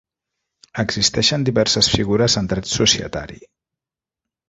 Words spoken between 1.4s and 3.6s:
diverses figures en Dret societari.